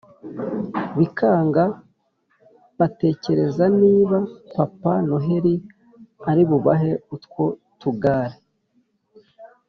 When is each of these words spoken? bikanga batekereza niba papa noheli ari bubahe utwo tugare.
bikanga 0.97 1.63
batekereza 2.79 3.65
niba 3.81 4.17
papa 4.55 4.93
noheli 5.07 5.53
ari 6.29 6.43
bubahe 6.49 6.91
utwo 7.15 7.43
tugare. 7.79 8.37